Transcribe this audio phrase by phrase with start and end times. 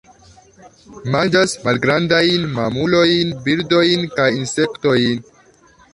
[1.15, 5.25] Manĝas malgrandajn mamulojn, birdojn kaj insektojn.